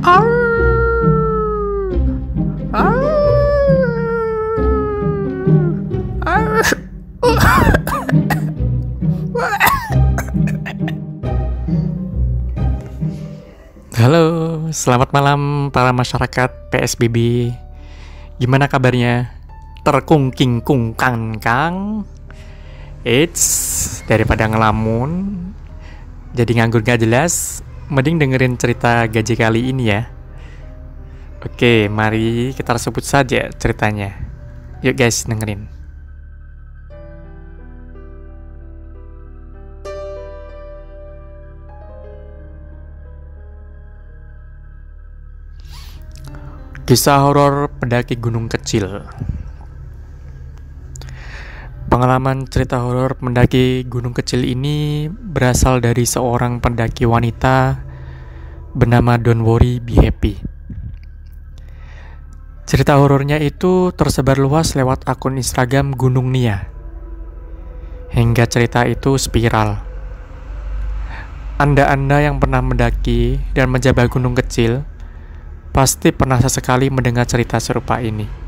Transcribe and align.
Halo, 0.00 0.24
selamat 14.72 15.12
malam 15.12 15.68
para 15.68 15.92
masyarakat 15.92 16.72
PSBB. 16.72 17.52
Gimana 18.40 18.72
kabarnya? 18.72 19.28
Terkungking 19.84 20.64
kungkang 20.64 21.36
kang. 21.44 22.08
It's 23.04 24.00
daripada 24.08 24.48
ngelamun, 24.48 25.36
jadi 26.32 26.52
nganggur 26.56 26.80
gak 26.80 27.04
jelas, 27.04 27.60
mending 27.90 28.22
dengerin 28.22 28.54
cerita 28.54 29.10
gaji 29.10 29.34
kali 29.34 29.74
ini 29.74 29.90
ya. 29.90 30.06
Oke, 31.42 31.90
mari 31.90 32.54
kita 32.54 32.78
sebut 32.78 33.02
saja 33.02 33.50
ceritanya. 33.50 34.14
Yuk 34.86 34.94
guys, 34.94 35.26
dengerin. 35.26 35.66
Kisah 46.86 47.22
horor 47.22 47.70
pendaki 47.78 48.18
gunung 48.18 48.50
kecil. 48.50 49.06
Pengalaman 51.90 52.46
cerita 52.46 52.86
horor 52.86 53.18
mendaki 53.18 53.82
gunung 53.82 54.14
kecil 54.14 54.46
ini 54.46 55.10
berasal 55.10 55.82
dari 55.82 56.06
seorang 56.06 56.62
pendaki 56.62 57.02
wanita 57.02 57.82
bernama 58.78 59.18
Don't 59.18 59.42
Worry 59.42 59.82
Be 59.82 59.98
Happy. 59.98 60.38
Cerita 62.62 62.94
horornya 62.94 63.42
itu 63.42 63.90
tersebar 63.90 64.38
luas 64.38 64.78
lewat 64.78 65.02
akun 65.10 65.34
Instagram 65.34 65.98
Gunung 65.98 66.30
Nia. 66.30 66.70
Hingga 68.14 68.46
cerita 68.46 68.86
itu 68.86 69.18
spiral. 69.18 69.82
Anda-anda 71.58 72.22
yang 72.22 72.38
pernah 72.38 72.62
mendaki 72.62 73.42
dan 73.50 73.66
menjabat 73.66 74.06
gunung 74.14 74.38
kecil 74.38 74.86
pasti 75.74 76.14
pernah 76.14 76.38
sesekali 76.38 76.86
mendengar 76.86 77.26
cerita 77.26 77.58
serupa 77.58 77.98
ini. 77.98 78.39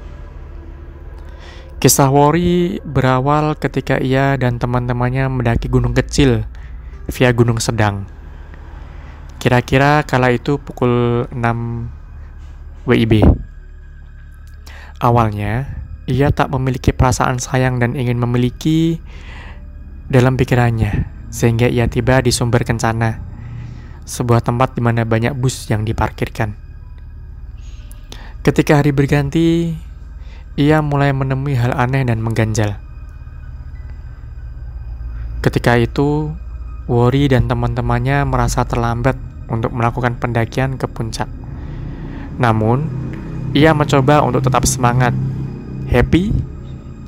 Kisah 1.83 2.14
Wori 2.14 2.78
berawal 2.86 3.58
ketika 3.58 3.98
ia 3.98 4.38
dan 4.38 4.62
teman-temannya 4.62 5.27
mendaki 5.27 5.66
gunung 5.66 5.98
kecil 5.98 6.47
via 7.11 7.34
gunung 7.34 7.58
sedang. 7.58 8.06
Kira-kira 9.42 10.06
kala 10.06 10.30
itu 10.30 10.62
pukul 10.62 11.27
6 11.34 12.86
WIB. 12.86 13.27
Awalnya, 15.02 15.74
ia 16.06 16.30
tak 16.30 16.55
memiliki 16.55 16.94
perasaan 16.94 17.42
sayang 17.42 17.83
dan 17.83 17.98
ingin 17.98 18.14
memiliki 18.14 19.02
dalam 20.06 20.39
pikirannya, 20.39 21.11
sehingga 21.34 21.67
ia 21.67 21.91
tiba 21.91 22.22
di 22.22 22.30
sumber 22.30 22.62
kencana, 22.62 23.19
sebuah 24.06 24.46
tempat 24.46 24.78
di 24.78 24.86
mana 24.86 25.02
banyak 25.02 25.34
bus 25.34 25.67
yang 25.67 25.83
diparkirkan. 25.83 26.55
Ketika 28.46 28.78
hari 28.78 28.94
berganti, 28.94 29.74
ia 30.58 30.84
mulai 30.84 31.17
menemui 31.17 31.56
hal 31.56 31.72
aneh 31.72 32.05
dan 32.05 32.20
mengganjal. 32.20 32.77
Ketika 35.41 35.81
itu, 35.81 36.36
Wori 36.86 37.31
dan 37.31 37.48
teman-temannya 37.48 38.27
merasa 38.28 38.67
terlambat 38.69 39.17
untuk 39.48 39.73
melakukan 39.73 40.19
pendakian 40.20 40.77
ke 40.77 40.86
puncak. 40.86 41.30
Namun, 42.36 42.86
ia 43.56 43.73
mencoba 43.73 44.20
untuk 44.23 44.45
tetap 44.45 44.69
semangat, 44.69 45.17
happy, 45.89 46.30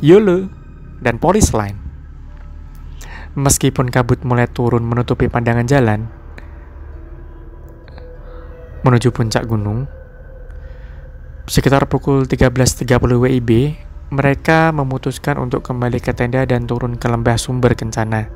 YOLO, 0.01 0.49
dan 1.05 1.21
polis 1.21 1.53
lain. 1.53 1.77
Meskipun 3.35 3.91
kabut 3.91 4.23
mulai 4.23 4.47
turun 4.47 4.87
menutupi 4.87 5.27
pandangan 5.27 5.67
jalan 5.67 6.07
menuju 8.85 9.11
puncak 9.11 9.49
gunung, 9.49 9.89
sekitar 11.45 11.85
pukul 11.93 12.25
13.30 12.25 12.89
WIB, 13.21 13.51
mereka 14.09 14.73
memutuskan 14.73 15.37
untuk 15.37 15.61
kembali 15.61 16.01
ke 16.01 16.17
tenda 16.17 16.41
dan 16.49 16.65
turun 16.65 16.97
ke 16.97 17.05
lembah 17.05 17.37
sumber 17.37 17.77
kencana. 17.77 18.31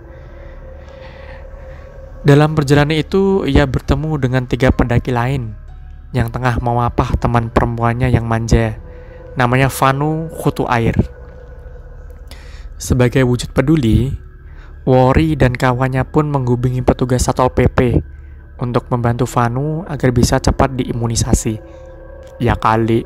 Dalam 2.21 2.53
perjalanan 2.53 2.99
itu, 2.99 3.49
ia 3.49 3.65
bertemu 3.65 4.21
dengan 4.21 4.45
tiga 4.45 4.69
pendaki 4.75 5.15
lain 5.15 5.57
yang 6.13 6.29
tengah 6.29 6.61
mewapah 6.61 7.17
teman 7.17 7.49
perempuannya 7.49 8.13
yang 8.13 8.29
manja, 8.29 8.77
namanya 9.39 9.73
Vanu 9.73 10.29
Kutu 10.29 10.69
Air. 10.69 10.99
Sebagai 12.77 13.25
wujud 13.25 13.57
peduli, 13.57 14.13
Wori 14.89 15.37
dan 15.37 15.53
kawannya 15.53 16.05
pun 16.09 16.33
menghubungi 16.33 16.81
petugas 16.81 17.29
Satpol 17.29 17.53
PP 17.53 18.01
untuk 18.61 18.89
membantu 18.89 19.29
Vanu 19.29 19.85
agar 19.85 20.11
bisa 20.13 20.41
cepat 20.41 20.77
diimunisasi. 20.77 21.88
Ya 22.39 22.55
kali. 22.55 23.03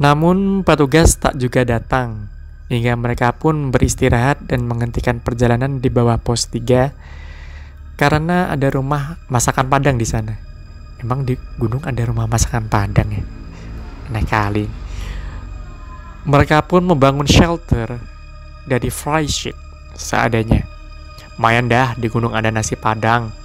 Namun 0.00 0.62
petugas 0.64 1.18
tak 1.20 1.36
juga 1.36 1.66
datang, 1.66 2.30
hingga 2.70 2.94
mereka 2.96 3.34
pun 3.36 3.74
beristirahat 3.74 4.46
dan 4.46 4.64
menghentikan 4.64 5.18
perjalanan 5.18 5.82
di 5.82 5.90
bawah 5.90 6.16
pos 6.22 6.48
3 6.48 6.94
karena 8.00 8.48
ada 8.48 8.72
rumah 8.72 9.20
masakan 9.28 9.68
Padang 9.68 10.00
di 10.00 10.08
sana. 10.08 10.32
Emang 11.02 11.28
di 11.28 11.36
gunung 11.60 11.84
ada 11.84 12.00
rumah 12.06 12.24
masakan 12.24 12.70
Padang 12.70 13.12
ya? 13.12 13.20
Aneh 14.08 14.24
kali. 14.24 14.64
Mereka 16.24 16.64
pun 16.64 16.86
membangun 16.86 17.28
shelter 17.28 18.00
dari 18.64 18.88
fry 18.88 19.28
sheet 19.28 19.56
seadanya. 19.92 20.64
Mayan 21.36 21.68
dah 21.68 21.92
di 21.98 22.08
gunung 22.08 22.32
ada 22.32 22.48
nasi 22.48 22.72
Padang. 22.72 23.39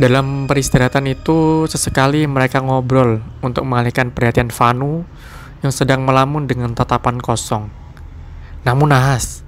Dalam 0.00 0.48
peristirahatan 0.48 1.12
itu, 1.12 1.68
sesekali 1.68 2.24
mereka 2.24 2.64
ngobrol 2.64 3.20
untuk 3.44 3.68
mengalihkan 3.68 4.08
perhatian 4.08 4.48
Vanu 4.48 5.04
yang 5.60 5.68
sedang 5.68 6.08
melamun 6.08 6.48
dengan 6.48 6.72
tatapan 6.72 7.20
kosong. 7.20 7.68
Namun 8.64 8.96
nahas, 8.96 9.44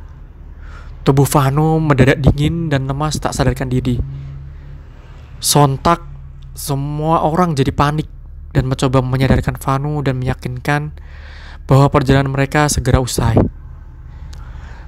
tubuh 1.09 1.25
Vanu 1.25 1.81
mendadak 1.81 2.21
dingin 2.21 2.69
dan 2.69 2.85
lemas 2.85 3.17
tak 3.17 3.33
sadarkan 3.33 3.73
diri. 3.73 3.97
Sontak, 5.41 6.05
semua 6.53 7.25
orang 7.25 7.57
jadi 7.57 7.73
panik 7.73 8.13
dan 8.53 8.69
mencoba 8.69 9.01
menyadarkan 9.01 9.57
Vanu 9.57 10.05
dan 10.05 10.21
meyakinkan 10.21 10.93
bahwa 11.65 11.89
perjalanan 11.89 12.29
mereka 12.29 12.69
segera 12.69 13.01
usai. 13.01 13.41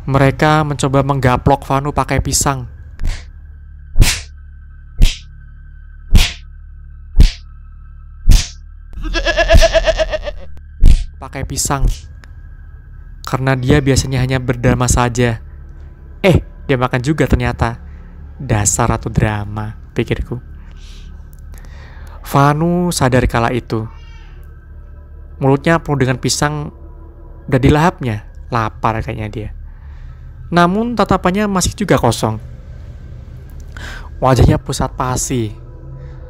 Mereka 0.05 0.61
mencoba 0.69 1.01
menggaplok 1.01 1.65
Vanu 1.65 1.97
pakai 1.97 2.21
pisang. 2.21 2.74
Pakai 11.35 11.51
pisang. 11.51 11.83
Karena 13.27 13.59
dia 13.59 13.83
biasanya 13.83 14.23
hanya 14.23 14.39
berdrama 14.39 14.87
saja. 14.87 15.43
Eh, 16.23 16.39
dia 16.71 16.79
makan 16.79 17.03
juga 17.03 17.27
ternyata. 17.27 17.83
Dasar 18.39 18.87
ratu 18.87 19.11
drama 19.11 19.75
pikirku. 19.99 20.39
Vanu 22.23 22.95
sadar 22.95 23.27
kala 23.27 23.51
itu. 23.51 23.83
Mulutnya 25.43 25.83
penuh 25.83 26.07
dengan 26.07 26.23
pisang 26.23 26.71
dan 27.51 27.59
dilahapnya. 27.59 28.31
Lapar 28.55 29.03
kayaknya 29.03 29.27
dia. 29.27 29.51
Namun 30.55 30.95
tatapannya 30.95 31.51
masih 31.51 31.75
juga 31.75 31.99
kosong. 31.99 32.39
Wajahnya 34.23 34.63
pusat 34.63 34.95
pasi. 34.95 35.51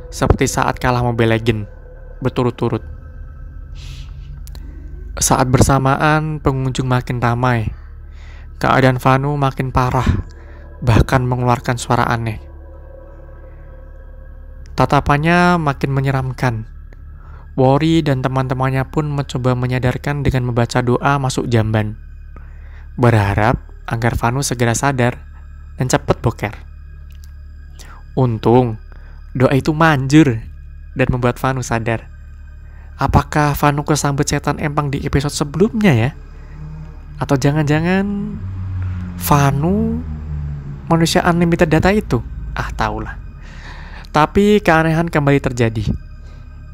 Seperti 0.08 0.48
saat 0.48 0.80
kalah 0.80 1.04
Mobile 1.04 1.36
Legend. 1.36 1.68
Berturut-turut. 2.24 2.93
Saat 5.14 5.46
bersamaan 5.46 6.42
pengunjung 6.42 6.90
makin 6.90 7.22
ramai. 7.22 7.70
Keadaan 8.58 8.98
Vanu 8.98 9.38
makin 9.38 9.70
parah. 9.70 10.26
Bahkan 10.82 11.22
mengeluarkan 11.22 11.78
suara 11.78 12.02
aneh. 12.10 12.42
Tatapannya 14.74 15.54
makin 15.62 15.94
menyeramkan. 15.94 16.66
Wori 17.54 18.02
dan 18.02 18.26
teman-temannya 18.26 18.82
pun 18.90 19.06
mencoba 19.06 19.54
menyadarkan 19.54 20.26
dengan 20.26 20.50
membaca 20.50 20.82
doa 20.82 21.14
masuk 21.22 21.46
jamban. 21.46 21.94
Berharap 22.98 23.70
agar 23.86 24.18
Vanu 24.18 24.42
segera 24.42 24.74
sadar 24.74 25.22
dan 25.78 25.86
cepat 25.86 26.18
boker. 26.18 26.58
Untung, 28.18 28.82
doa 29.30 29.54
itu 29.54 29.70
manjur 29.70 30.42
dan 30.98 31.06
membuat 31.06 31.38
Vanu 31.38 31.62
sadar. 31.62 32.13
Apakah 32.94 33.58
Vanu 33.58 33.82
kesambet 33.82 34.30
setan 34.30 34.62
empang 34.62 34.86
di 34.86 35.02
episode 35.02 35.34
sebelumnya 35.34 35.90
ya? 35.90 36.10
Atau 37.18 37.34
jangan-jangan 37.34 38.06
Vanu 39.18 39.98
manusia 40.86 41.26
unlimited 41.26 41.66
data 41.66 41.90
itu? 41.90 42.22
Ah, 42.54 42.70
tahulah. 42.70 43.18
Tapi 44.14 44.62
keanehan 44.62 45.10
kembali 45.10 45.42
terjadi. 45.42 45.90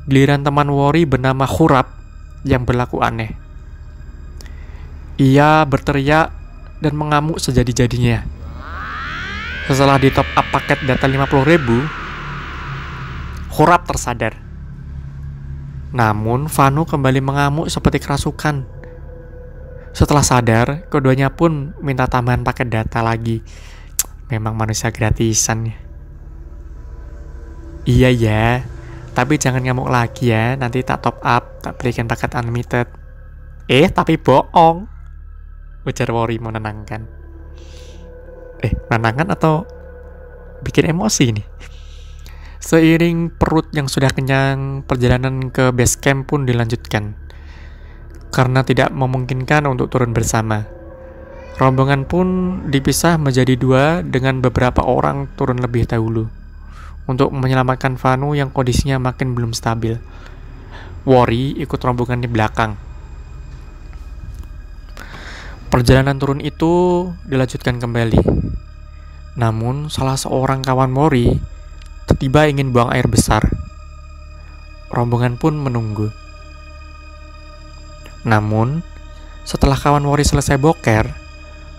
Giliran 0.04 0.44
teman 0.44 0.68
Wori 0.68 1.08
bernama 1.08 1.48
Khurab 1.48 1.88
yang 2.44 2.68
berlaku 2.68 3.00
aneh. 3.00 3.32
Ia 5.16 5.64
berteriak 5.64 6.32
dan 6.84 6.92
mengamuk 6.96 7.40
sejadi-jadinya. 7.40 8.24
Setelah 9.68 9.96
di 9.96 10.12
top 10.12 10.28
up 10.36 10.46
paket 10.52 10.84
data 10.84 11.08
50 11.08 11.48
ribu, 11.48 11.80
Khurab 13.52 13.88
tersadar. 13.88 14.49
Namun, 15.90 16.46
Vanu 16.46 16.86
kembali 16.86 17.18
mengamuk 17.18 17.66
seperti 17.66 17.98
kerasukan. 17.98 18.62
Setelah 19.90 20.22
sadar, 20.22 20.86
keduanya 20.86 21.34
pun 21.34 21.74
minta 21.82 22.06
tambahan 22.06 22.46
paket 22.46 22.70
data 22.70 23.02
lagi. 23.02 23.42
Memang 24.30 24.54
manusia 24.54 24.94
gratisan 24.94 25.66
ya. 25.66 25.76
Iya 27.90 28.10
ya, 28.14 28.46
tapi 29.10 29.34
jangan 29.34 29.66
ngamuk 29.66 29.90
lagi 29.90 30.30
ya, 30.30 30.54
nanti 30.54 30.86
tak 30.86 31.02
top 31.02 31.18
up, 31.26 31.58
tak 31.58 31.74
berikan 31.80 32.06
paket 32.06 32.38
unlimited. 32.38 32.86
Eh, 33.66 33.90
tapi 33.90 34.14
bohong. 34.14 34.86
Ujar 35.82 36.12
Wori 36.14 36.38
menenangkan. 36.38 37.02
Eh, 38.62 38.72
menenangkan 38.86 39.32
atau 39.34 39.66
bikin 40.62 40.92
emosi 40.92 41.24
nih? 41.34 41.46
Seiring 42.60 43.32
perut 43.32 43.72
yang 43.72 43.88
sudah 43.88 44.12
kenyang, 44.12 44.84
perjalanan 44.84 45.48
ke 45.48 45.72
base 45.72 45.96
camp 45.96 46.28
pun 46.28 46.44
dilanjutkan. 46.44 47.16
Karena 48.28 48.60
tidak 48.60 48.92
memungkinkan 48.92 49.64
untuk 49.64 49.88
turun 49.88 50.12
bersama. 50.12 50.68
Rombongan 51.56 52.04
pun 52.04 52.28
dipisah 52.68 53.16
menjadi 53.16 53.56
dua 53.56 54.04
dengan 54.04 54.44
beberapa 54.44 54.84
orang 54.84 55.28
turun 55.40 55.60
lebih 55.60 55.88
dahulu 55.88 56.28
untuk 57.08 57.34
menyelamatkan 57.34 57.98
Vanu 57.98 58.38
yang 58.38 58.54
kondisinya 58.54 59.00
makin 59.00 59.34
belum 59.34 59.56
stabil. 59.56 59.96
Wori 61.08 61.56
ikut 61.56 61.80
rombongan 61.80 62.20
di 62.20 62.28
belakang. 62.28 62.76
Perjalanan 65.72 66.20
turun 66.20 66.44
itu 66.44 67.06
dilanjutkan 67.24 67.80
kembali. 67.80 68.20
Namun, 69.38 69.88
salah 69.88 70.18
seorang 70.18 70.60
kawan 70.60 70.90
Mori 70.90 71.59
tiba 72.16 72.46
ingin 72.46 72.74
buang 72.74 72.90
air 72.90 73.06
besar. 73.06 73.44
Rombongan 74.90 75.38
pun 75.38 75.54
menunggu. 75.54 76.10
Namun, 78.26 78.82
setelah 79.46 79.78
kawan 79.78 80.04
Wori 80.04 80.26
selesai 80.26 80.60
boker, 80.60 81.08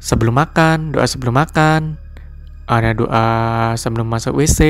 sebelum 0.00 0.32
makan, 0.32 0.96
doa 0.96 1.04
sebelum 1.04 1.36
makan, 1.36 2.00
ada 2.64 2.96
doa 2.96 3.26
sebelum 3.76 4.08
masuk 4.08 4.40
WC, 4.40 4.60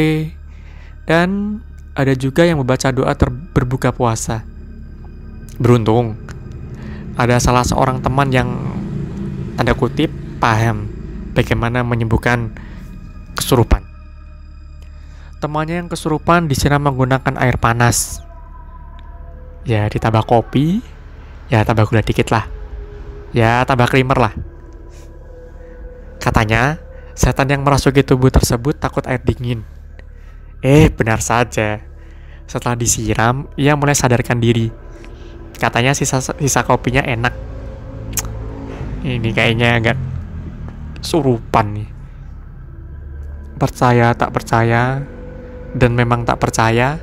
dan 1.07 1.63
ada 1.95 2.19
juga 2.19 2.43
yang 2.43 2.59
membaca 2.59 2.91
doa 2.91 3.15
berbuka 3.55 3.95
puasa. 3.95 4.43
Beruntung, 5.63 6.19
ada 7.17 7.41
salah 7.41 7.65
seorang 7.65 8.05
teman 8.05 8.29
yang 8.29 8.49
tanda 9.57 9.73
kutip 9.73 10.13
paham 10.37 10.85
bagaimana 11.33 11.81
menyembuhkan 11.81 12.53
kesurupan. 13.33 13.85
Temannya 15.41 15.85
yang 15.85 15.89
kesurupan 15.89 16.49
disiram 16.49 16.81
menggunakan 16.85 17.37
air 17.41 17.57
panas. 17.61 18.21
Ya 19.65 19.89
ditambah 19.89 20.25
kopi, 20.29 20.81
ya 21.53 21.65
tambah 21.65 21.89
gula 21.89 22.05
dikit 22.05 22.33
lah. 22.33 22.49
Ya 23.33 23.65
tambah 23.69 23.89
creamer 23.89 24.17
lah. 24.17 24.33
Katanya, 26.21 26.81
setan 27.13 27.53
yang 27.53 27.65
merasuki 27.65 28.01
tubuh 28.05 28.33
tersebut 28.33 28.77
takut 28.81 29.05
air 29.05 29.21
dingin. 29.21 29.65
Eh, 30.65 30.89
benar 30.89 31.21
saja. 31.21 31.85
Setelah 32.49 32.79
disiram, 32.79 33.51
ia 33.61 33.77
mulai 33.77 33.93
sadarkan 33.93 34.41
diri. 34.41 34.86
Katanya 35.57 35.97
sisa 35.97 36.21
sisa 36.21 36.61
kopinya 36.63 37.01
enak. 37.01 37.33
Ini 39.07 39.31
kayaknya 39.33 39.81
agak 39.81 39.99
surupan 41.01 41.67
nih. 41.81 41.89
Percaya 43.57 44.13
tak 44.13 44.37
percaya, 44.37 45.01
dan 45.73 45.93
memang 45.97 46.29
tak 46.29 46.41
percaya, 46.41 47.01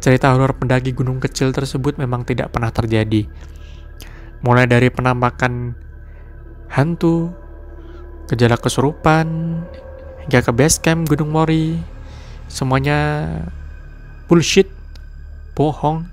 cerita 0.00 0.32
horor 0.32 0.56
pendaki 0.56 0.96
gunung 0.96 1.20
kecil 1.20 1.52
tersebut 1.52 1.96
memang 1.96 2.24
tidak 2.24 2.52
pernah 2.52 2.72
terjadi. 2.72 3.28
Mulai 4.40 4.64
dari 4.64 4.88
penampakan 4.88 5.76
hantu, 6.72 7.32
gejala 8.32 8.56
kesurupan, 8.56 9.60
hingga 10.24 10.40
ke 10.40 10.52
base 10.52 10.80
camp 10.80 11.04
Gunung 11.08 11.32
Mori. 11.32 11.76
Semuanya 12.48 13.28
bullshit, 14.26 14.66
bohong. 15.52 16.08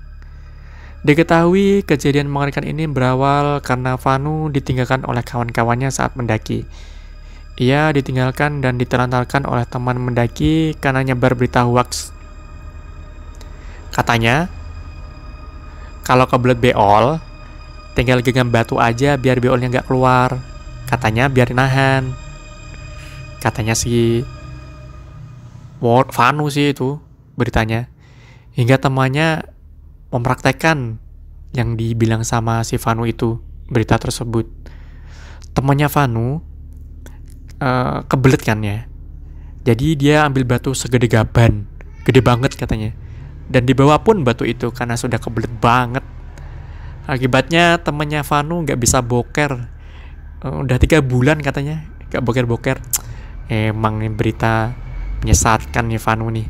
Diketahui 0.98 1.86
kejadian 1.86 2.26
mengerikan 2.26 2.66
ini 2.66 2.90
berawal 2.90 3.62
karena 3.62 3.94
Vanu 3.94 4.50
ditinggalkan 4.50 5.06
oleh 5.06 5.22
kawan-kawannya 5.22 5.94
saat 5.94 6.18
mendaki. 6.18 6.66
Ia 7.58 7.94
ditinggalkan 7.94 8.62
dan 8.62 8.82
ditelantarkan 8.82 9.46
oleh 9.46 9.62
teman 9.66 9.98
mendaki 9.98 10.74
karena 10.78 11.06
nyebar 11.06 11.38
berita 11.38 11.62
hoax. 11.66 12.10
Katanya, 13.94 14.50
kalau 16.02 16.26
kebelet 16.26 16.58
beol, 16.58 17.18
tinggal 17.98 18.22
genggam 18.22 18.50
batu 18.50 18.78
aja 18.78 19.14
biar 19.18 19.38
beolnya 19.38 19.70
nggak 19.70 19.86
keluar. 19.90 20.38
Katanya 20.86 21.30
biar 21.30 21.50
nahan. 21.54 22.10
Katanya 23.38 23.78
si 23.78 24.26
Vanu 25.82 26.46
sih 26.50 26.74
itu 26.74 26.98
beritanya. 27.38 27.86
Hingga 28.58 28.82
temannya 28.82 29.57
mempraktekkan 30.08 31.00
yang 31.56 31.74
dibilang 31.76 32.24
sama 32.24 32.64
si 32.64 32.76
Vanu 32.80 33.08
itu 33.08 33.40
berita 33.68 33.96
tersebut. 33.96 34.48
Temannya 35.52 35.88
Vanu 35.88 36.40
uh, 37.60 38.04
kebelet 38.06 38.42
kan 38.44 38.60
ya. 38.60 38.84
Jadi 39.64 39.98
dia 39.98 40.24
ambil 40.24 40.48
batu 40.48 40.72
segede 40.72 41.10
gaban, 41.10 41.68
gede 42.04 42.24
banget 42.24 42.56
katanya. 42.56 42.94
Dan 43.48 43.64
dibawa 43.64 44.00
pun 44.00 44.24
batu 44.24 44.44
itu 44.44 44.72
karena 44.72 44.96
sudah 44.96 45.20
kebelet 45.20 45.52
banget. 45.60 46.04
Akibatnya 47.08 47.80
temannya 47.80 48.20
Vanu 48.20 48.64
nggak 48.64 48.80
bisa 48.80 49.00
boker 49.00 49.78
uh, 50.44 50.62
udah 50.62 50.76
tiga 50.78 51.02
bulan 51.02 51.40
katanya 51.42 51.82
gak 52.08 52.24
boker-boker 52.24 52.78
emang 53.48 54.00
nih 54.00 54.12
berita 54.12 54.72
menyesatkan 55.24 55.88
nih 55.88 56.00
Vanu 56.00 56.26
nih 56.32 56.46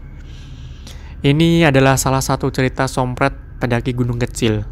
ini 1.27 1.67
adalah 1.67 1.99
salah 1.99 2.23
satu 2.23 2.51
cerita 2.55 2.87
sompret 2.87 3.35
pendaki 3.59 3.95
gunung 3.95 4.19
kecil. 4.23 4.65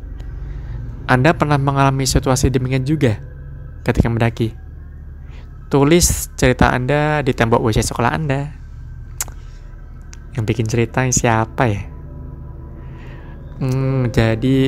Anda 1.07 1.35
pernah 1.35 1.59
mengalami 1.59 2.03
situasi 2.03 2.51
demikian 2.51 2.83
juga 2.83 3.19
ketika 3.87 4.11
mendaki? 4.11 4.55
Tulis 5.71 6.31
cerita 6.39 6.71
Anda 6.71 7.23
di 7.23 7.35
tembok 7.35 7.63
WC 7.63 7.83
sekolah 7.87 8.11
Anda. 8.15 8.51
Yang 10.35 10.45
bikin 10.47 10.67
cerita 10.67 11.03
siapa 11.11 11.65
ya? 11.67 11.83
Hmm, 13.57 14.13
jadi 14.13 14.59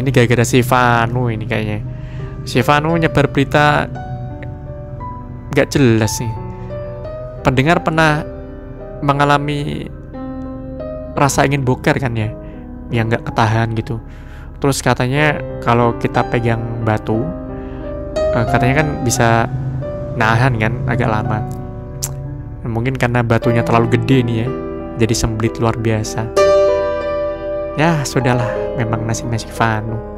ini 0.00 0.08
gara-gara 0.08 0.44
si 0.48 0.64
Vanu 0.64 1.28
ini 1.28 1.44
kayaknya. 1.44 1.78
Si 2.48 2.58
Vanu 2.64 2.96
nyebar 2.96 3.28
berita 3.28 3.86
nggak 5.52 5.68
jelas 5.70 6.18
sih. 6.18 6.30
Pendengar 7.44 7.84
pernah 7.84 8.24
mengalami 9.04 9.86
rasa 11.14 11.44
ingin 11.46 11.62
boker 11.62 12.00
kan 12.00 12.16
ya, 12.16 12.32
yang 12.94 13.10
nggak 13.10 13.26
ketahan 13.26 13.74
gitu. 13.74 13.98
Terus 14.62 14.78
katanya 14.80 15.42
kalau 15.60 15.98
kita 15.98 16.22
pegang 16.30 16.62
batu, 16.86 17.20
eh, 18.14 18.46
katanya 18.48 18.86
kan 18.86 18.88
bisa 19.02 19.50
nahan 20.14 20.54
kan 20.56 20.72
agak 20.86 21.10
lama. 21.10 21.42
Mungkin 22.64 22.96
karena 22.96 23.20
batunya 23.20 23.60
terlalu 23.60 24.00
gede 24.00 24.24
nih 24.24 24.36
ya, 24.40 24.48
jadi 25.04 25.14
semblit 25.14 25.60
luar 25.60 25.76
biasa. 25.76 26.24
Ya, 27.74 28.06
sudahlah, 28.06 28.78
memang 28.78 29.04
nasib-nasib 29.04 29.50
Vanu. 29.52 30.13